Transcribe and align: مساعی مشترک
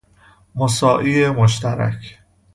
مساعی 0.55 1.29
مشترک 1.29 2.19